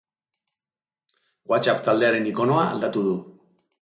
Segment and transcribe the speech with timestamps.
[1.53, 3.15] WhatsApp taldearen ikonoa aldatu du.